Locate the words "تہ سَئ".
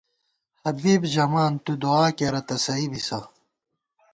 2.47-2.85